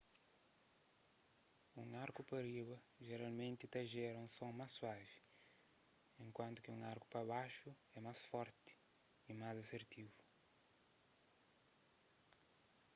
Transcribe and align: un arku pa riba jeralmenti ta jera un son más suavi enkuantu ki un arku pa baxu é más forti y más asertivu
un 1.81 1.89
arku 2.05 2.21
pa 2.29 2.37
riba 2.51 2.77
jeralmenti 3.07 3.65
ta 3.73 3.81
jera 3.93 4.23
un 4.25 4.31
son 4.37 4.51
más 4.59 4.71
suavi 4.77 5.09
enkuantu 6.23 6.59
ki 6.63 6.69
un 6.77 6.83
arku 6.91 7.05
pa 7.13 7.21
baxu 7.31 7.69
é 7.97 7.99
más 8.07 8.19
forti 8.31 8.73
y 9.29 9.31
más 9.39 9.55
asertivu 9.63 10.15